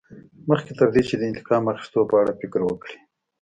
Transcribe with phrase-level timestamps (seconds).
[0.49, 2.97] مخکې تر دې چې د انتقام اخیستلو په اړه فکر وکړې.